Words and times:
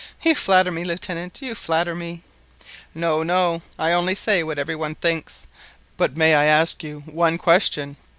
"You 0.23 0.33
flatter 0.33 0.71
me, 0.71 0.83
Lieutenant; 0.83 1.43
you 1.43 1.53
flatter 1.53 1.93
me." 1.93 2.23
"No, 2.95 3.21
no; 3.21 3.61
I 3.77 3.91
only 3.91 4.15
say 4.15 4.41
what 4.41 4.57
every 4.57 4.75
one 4.75 4.95
thinks. 4.95 5.45
But 5.95 6.17
may 6.17 6.33
I 6.33 6.45
ask 6.45 6.83
you 6.83 7.01
one 7.05 7.37
question. 7.37 7.97